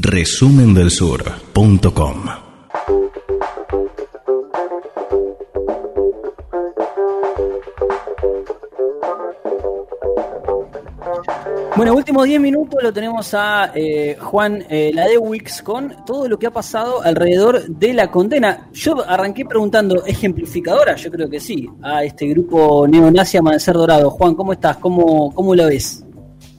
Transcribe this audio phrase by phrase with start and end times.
[0.00, 2.24] resumendelsur.com
[11.76, 16.46] Bueno, últimos 10 minutos lo tenemos a eh, Juan eh, Ladewix con todo lo que
[16.46, 18.68] ha pasado alrededor de la condena.
[18.72, 20.94] Yo arranqué preguntando, ¿ejemplificadora?
[20.94, 24.10] Yo creo que sí, a este grupo neonazi Amanecer Dorado.
[24.10, 24.76] Juan, ¿cómo estás?
[24.76, 26.06] ¿Cómo, cómo lo ves?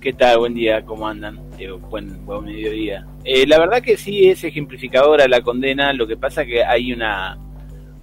[0.01, 0.39] ¿Qué tal?
[0.39, 1.48] Buen día, ¿cómo andan?
[1.59, 3.05] Eh, buen, buen mediodía.
[3.25, 7.37] Eh, la verdad que sí es ejemplificadora la condena, lo que pasa que hay una,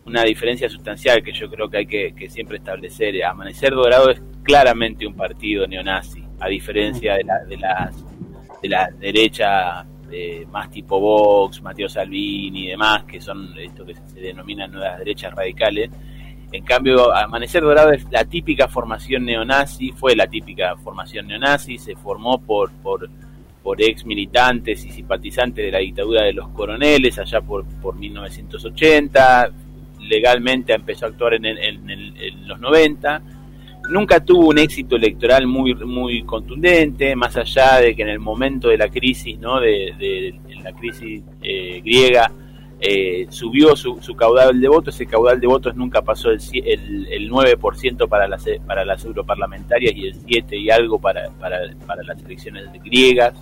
[0.05, 3.25] una diferencia sustancial que yo creo que hay que, siempre establecer.
[3.25, 8.05] Amanecer Dorado es claramente un partido neonazi a diferencia de la, las
[8.61, 13.95] de la derecha eh, más tipo Vox, Matteo Salvini y demás, que son esto que
[13.95, 15.91] se denominan nuevas derechas radicales.
[16.53, 21.97] En cambio, Amanecer Dorado es la típica formación neonazi, fue la típica formación neonazi, se
[21.97, 22.71] formó por,
[23.67, 29.51] por ex militantes y simpatizantes de la dictadura de los coroneles allá por, por 1980,
[30.03, 33.23] legalmente empezó a actuar en, en, en los 90
[33.91, 38.69] nunca tuvo un éxito electoral muy muy contundente, más allá de que en el momento
[38.69, 39.59] de la crisis, ¿no?
[39.59, 42.31] de, la crisis eh, griega,
[42.79, 47.07] eh, subió su, su, caudal de votos, ese caudal de votos nunca pasó el, el,
[47.11, 52.03] el 9% para las, para las europarlamentarias y el 7 y algo para, para, para
[52.03, 53.35] las elecciones griegas.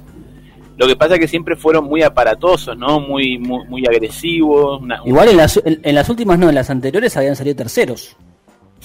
[0.76, 3.00] Lo que pasa es que siempre fueron muy aparatosos, ¿no?
[3.00, 4.82] Muy, muy, muy agresivos.
[5.04, 8.16] Igual en las, en las últimas, no, en las anteriores habían salido terceros.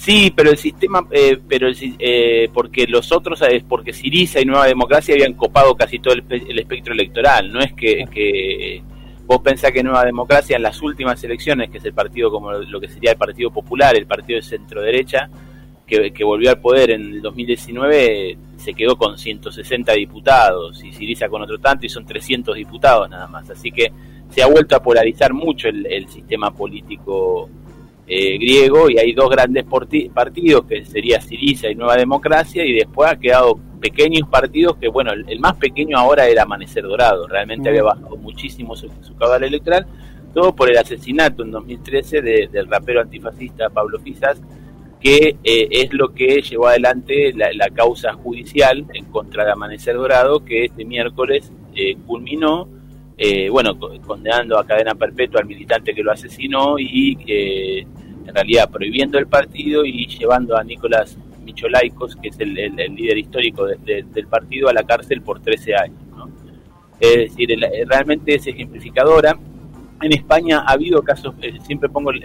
[0.00, 4.46] Sí, pero el sistema, eh, pero el, eh, porque los otros, es porque Siriza y
[4.46, 7.52] Nueva Democracia habían copado casi todo el, el espectro electoral.
[7.52, 8.82] No es que, que,
[9.26, 12.80] vos pensás que Nueva Democracia en las últimas elecciones, que es el partido como lo
[12.80, 15.28] que sería el Partido Popular, el partido de centro derecha,
[15.90, 21.28] que, que volvió al poder en el 2019, se quedó con 160 diputados y Siriza
[21.28, 23.50] con otro tanto y son 300 diputados nada más.
[23.50, 23.92] Así que
[24.30, 27.50] se ha vuelto a polarizar mucho el, el sistema político
[28.12, 29.64] eh, griego y hay dos grandes
[30.12, 35.12] partidos que sería Siriza y Nueva Democracia y después ha quedado pequeños partidos que bueno
[35.12, 39.86] el, más pequeño ahora era Amanecer Dorado realmente había bajado muchísimo su, caudal electoral
[40.34, 44.42] todo por el asesinato en 2013 del rapero antifascista Pablo Fisas
[45.00, 50.44] que eh, es lo que llevó adelante la, causa judicial en contra de Amanecer Dorado
[50.44, 52.68] que este miércoles eh, culminó
[53.22, 57.86] eh, bueno, condenando a cadena perpetua al militante que lo asesinó y eh,
[58.26, 63.66] en realidad prohibiendo el partido y llevando a Nicolás Micholaicos, que es el, líder histórico
[63.66, 65.98] del partido, a la cárcel por 13 años.
[66.98, 67.50] Es decir,
[67.86, 69.38] realmente es ejemplificadora.
[70.00, 72.22] En España ha habido casos, eh, siempre pongo el,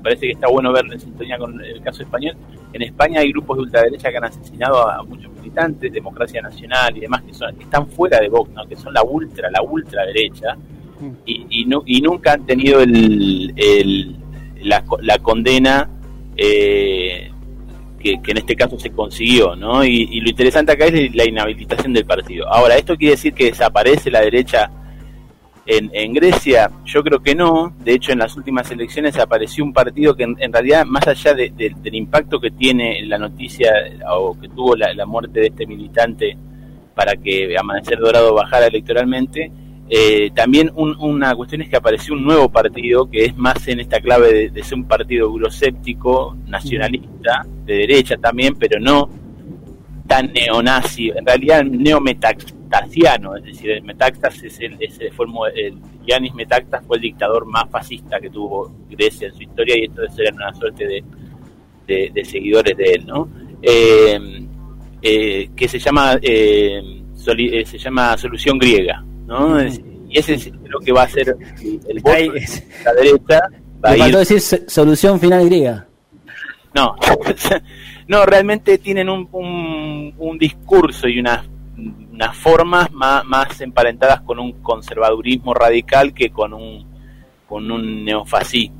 [0.00, 2.36] parece que está bueno ver en sintonía con el caso español.
[2.72, 7.00] En España hay grupos de ultraderecha que han asesinado a muchos militantes, Democracia Nacional y
[7.00, 10.56] demás, que, son, están fuera de Vox, que son la ultra, la ultraderecha,
[11.00, 11.10] mm.
[11.26, 14.16] y, no, y nunca han tenido el,
[14.62, 15.88] la, condena
[16.36, 17.30] eh,
[17.98, 19.84] que, en este caso se consiguió, ¿no?
[19.84, 22.48] Y, y, lo interesante acá es la inhabilitación del partido.
[22.48, 24.70] Ahora, ¿esto quiere decir que desaparece la derecha
[25.66, 30.14] en, Grecia yo creo que no, de hecho en las últimas elecciones apareció un partido
[30.16, 33.72] que en, realidad más allá del impacto que tiene la noticia
[34.10, 36.36] o que tuvo la, muerte de este militante
[36.94, 39.50] para que Amanecer Dorado bajara electoralmente,
[39.88, 44.00] eh, también una cuestión es que apareció un nuevo partido que es más en esta
[44.00, 49.08] clave de, ser un partido euroséptico, nacionalista, de derecha también, pero no
[50.06, 54.78] tan neonazi, en realidad neometax Metactasiano, es decir, el Metaxas es el,
[55.12, 55.26] fue
[55.56, 55.74] el,
[56.06, 60.02] Yanis Metaxas fue el dictador más fascista que tuvo Grecia en su historia y esto
[60.14, 63.28] ser una suerte de, de, seguidores de él, ¿no?
[63.60, 64.46] Eh,
[65.02, 69.60] eh, que se llama eh, se llama solución griega, ¿no?
[69.62, 71.36] y ese es lo que va a ser
[71.88, 73.40] el voto de la derecha.
[73.84, 74.16] Va a ir...
[74.16, 75.86] decir solución final griega.
[76.74, 76.94] No,
[78.08, 81.44] no, realmente tienen un, un, un discurso y una
[82.20, 86.84] unas formas más, más emparentadas con un conservadurismo radical que con un,
[87.48, 88.76] con un neofascismo.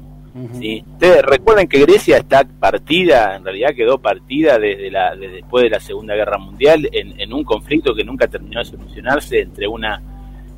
[0.61, 0.85] ¿sí?
[0.87, 5.81] Ustedes recuerden que Grecia está partida, en realidad quedó partida desde, la, después de la
[5.81, 10.03] Segunda Guerra Mundial en, en, un conflicto que nunca terminó de solucionarse entre una,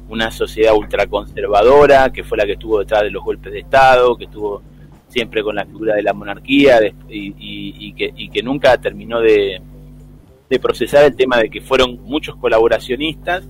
[0.08, 4.24] una sociedad ultraconservadora, que fue la que estuvo detrás de los golpes de Estado, que
[4.24, 4.60] estuvo
[5.06, 9.62] siempre con la figura de la monarquía y, y, que, y que nunca terminó de,
[10.52, 13.49] de procesar el tema de que fueron muchos colaboracionistas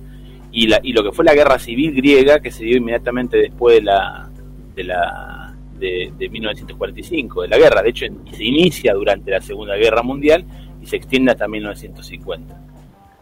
[0.51, 3.75] y, la, y lo que fue la guerra civil griega que se dio inmediatamente después
[3.75, 4.29] de la
[4.75, 10.01] de la de, 1945 de la guerra de hecho se inicia durante la segunda guerra
[10.01, 10.45] mundial
[10.81, 12.61] y se extiende hasta 1950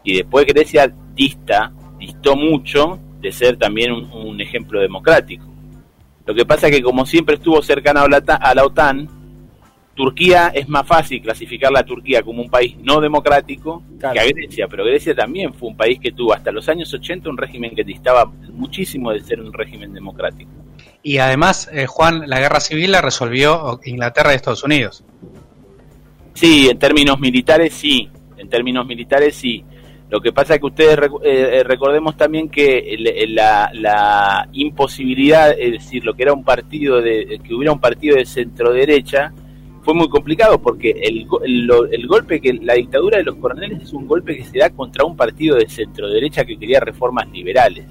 [0.04, 5.44] y después Grecia dista distó mucho de ser también un, ejemplo democrático.
[6.26, 9.08] Lo que pasa que como siempre estuvo cercano a la, a la OTAN,
[9.94, 14.66] Turquía es más fácil clasificar a Turquía como un país no democrático que a Grecia,
[14.66, 17.84] pero Grecia también fue un país que tuvo hasta los años 80 un régimen que
[17.84, 20.50] distaba muchísimo de ser un régimen democrático.
[21.02, 25.04] Y además, eh, Juan, la guerra civil la resolvió Inglaterra y Estados Unidos.
[26.32, 28.08] Sí, en términos militares sí,
[28.38, 29.62] en términos militares sí.
[30.08, 32.96] Lo que pasa es que ustedes eh, eh, recordemos también que
[33.28, 38.24] la, imposibilidad, es decir, lo que era un partido de que hubiera un partido de
[38.24, 39.32] centro derecha
[39.82, 41.26] fue muy complicado porque el,
[41.90, 45.04] el, golpe que la dictadura de los coroneles es un golpe que se da contra
[45.04, 47.86] un partido de centro derecha que quería reformas liberales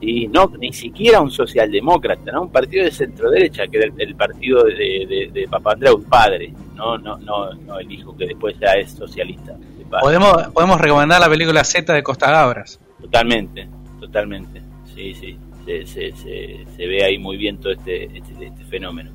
[0.00, 2.42] y no ni siquiera un socialdemócrata, ¿no?
[2.42, 6.98] un partido de centro derecha que era el, partido de, de, de Papandreou, padre, no,
[6.98, 9.56] no, no, no el hijo que después ya es socialista.
[10.00, 12.80] Podemos, podemos recomendar la película Z de Costa Gabras.
[13.00, 13.68] Totalmente,
[14.00, 14.60] totalmente,
[14.94, 19.10] sí, sí, se, se, se, ve ahí muy bien todo este, este, este fenómeno.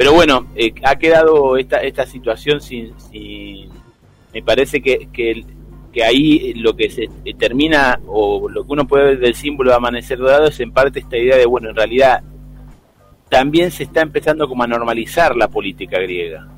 [0.00, 2.94] Pero bueno, eh, ha quedado esta, esta situación sin,
[4.32, 5.44] me parece que, que
[5.92, 7.06] que ahí lo que se
[7.38, 11.00] termina, o lo que uno puede ver del símbolo de amanecer dorado es en parte
[11.00, 12.22] esta idea de, bueno, en realidad
[13.28, 16.48] también se está empezando como a normalizar la política griega.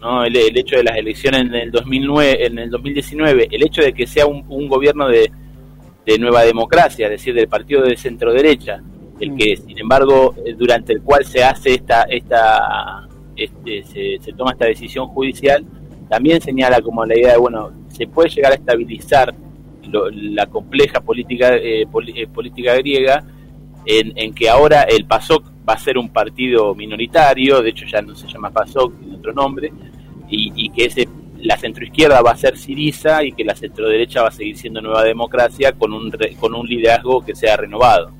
[0.00, 0.24] ¿no?
[0.24, 4.06] El, hecho de las elecciones en el 2009, en el 2019, el hecho de que
[4.06, 5.28] sea un, gobierno de,
[6.06, 8.80] de, nueva democracia, es decir, del partido de centro derecha,
[9.22, 14.32] el que, sin embargo, eh, durante el cual se hace esta, esta este, se, se
[14.32, 15.64] toma esta decisión judicial,
[16.08, 19.32] también señala como la idea de, bueno, se puede llegar a estabilizar
[19.90, 23.24] la compleja política, eh, eh, política griega
[23.84, 28.14] en, que ahora el PASOK va a ser un partido minoritario, de hecho ya no
[28.14, 29.72] se llama PASOK, tiene otro nombre,
[30.28, 31.08] y, que ese
[31.38, 35.04] la centroizquierda va a ser Siriza y que la centroderecha va a seguir siendo Nueva
[35.04, 38.10] Democracia con un con un liderazgo que sea renovado.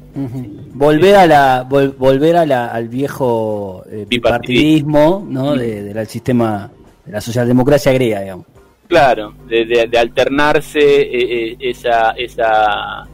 [0.74, 5.54] Volver a la volver a la, al viejo eh, bipartidismo, ¿no?
[5.54, 6.70] De, del sistema
[7.04, 8.46] de la socialdemocracia griega, digamos.
[8.92, 13.06] Claro, de, alternarse eh, eh, esa, esa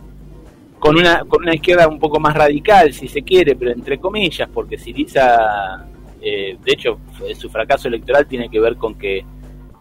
[0.76, 4.48] con una con una izquierda un poco más radical, si se quiere, pero entre comillas,
[4.52, 5.86] porque Siriza,
[6.20, 6.98] eh, de hecho,
[7.36, 9.24] su fracaso electoral tiene que ver con que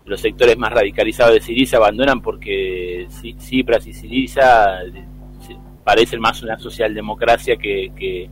[0.06, 3.08] los sectores más radicalizados de Siriza abandonan porque
[3.40, 4.82] Cipras y Siriza
[5.88, 8.30] parecen más una socialdemocracia que, que,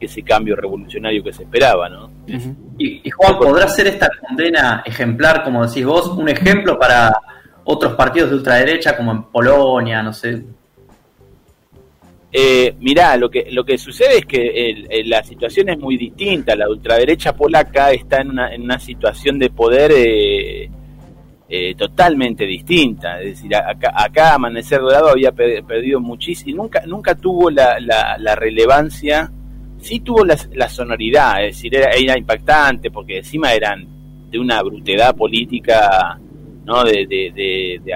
[0.00, 2.10] ese cambio revolucionario que se esperaba, ¿no?
[2.76, 7.16] y, Juan, ¿podrá ser esta condena ejemplar, como decís vos, un ejemplo para
[7.64, 10.42] otros partidos de ultraderecha como en Polonia, no sé?
[12.32, 16.56] Eh, mirá, lo que, lo que sucede es que la situación es muy distinta.
[16.56, 20.70] La ultraderecha polaca está en una, en una situación de poder eh,
[21.48, 23.20] eh, totalmente distinta.
[23.20, 29.32] Es decir, acá, acá Amanecer Dorado había perdido muchísimo nunca, nunca tuvo la, la relevancia
[29.80, 33.86] sí tuvo la, sonoridad, es decir, era, impactante porque encima eran
[34.30, 36.18] de una brutedad política,
[36.64, 36.84] ¿no?
[36.84, 37.92] De, de, de,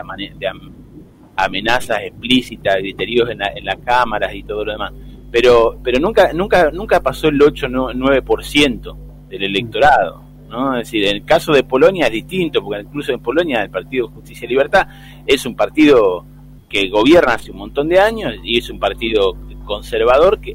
[1.37, 4.93] amenazas explícitas, criterios en, en las cámaras y todo lo demás.
[5.31, 10.23] Pero, pero nunca, nunca, nunca pasó el 8-9% del electorado.
[10.53, 10.77] ¿No?
[10.77, 14.09] Es decir, en el caso de Polonia es distinto, porque incluso en Polonia el Partido
[14.09, 14.87] Justicia y Libertad
[15.27, 16.25] es un partido
[16.69, 20.55] que gobierna hace un montón de años y es un partido conservador que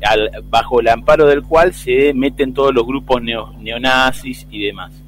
[0.49, 5.03] bajo el amparo del cual se meten todos los grupos neonazis y demás.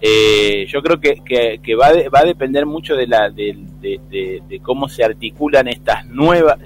[0.00, 1.22] Eh, yo creo que,
[1.62, 6.58] que, va, va, a depender mucho de, la, de, de, cómo se articulan estas nuevas...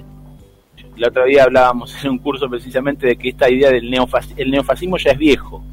[0.97, 4.51] La otra día hablábamos en un curso precisamente de que esta idea del neofascismo, el
[4.51, 5.63] neofascismo ya es viejo.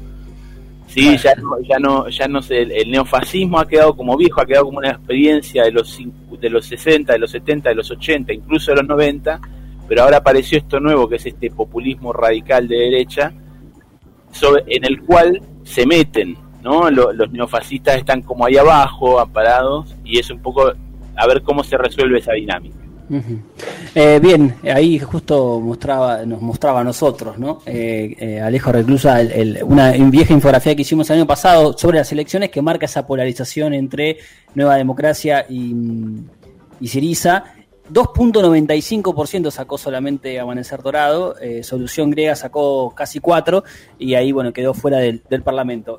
[0.89, 4.45] Sí, ya no, ya no, ya no sé, el, neofascismo ha quedado como viejo, ha
[4.45, 5.99] quedado como una experiencia de los,
[6.41, 9.39] de los 60, de los 70, de los 80, incluso de los 90,
[9.87, 13.31] pero ahora apareció esto nuevo que es este populismo radical de derecha,
[14.65, 16.89] en el cual se meten, ¿no?
[16.89, 20.73] Los, neofascistas están como ahí abajo, amparados, y es un poco
[21.15, 22.78] a ver cómo se resuelve esa dinámica.
[23.95, 27.61] Eh, bien, ahí justo mostraba, nos mostraba a nosotros, ¿no?
[27.65, 29.19] Eh, eh, Alejo Reclusa,
[29.63, 33.73] una vieja infografía que hicimos el año pasado sobre las elecciones que marca esa polarización
[33.73, 34.17] entre
[34.53, 35.73] Nueva Democracia y,
[36.79, 37.43] y Siriza
[37.91, 43.63] 2.95% sacó solamente Amanecer Dorado, eh, Solución Griega sacó casi 4%
[43.97, 45.87] y ahí bueno quedó fuera del, Parlamento.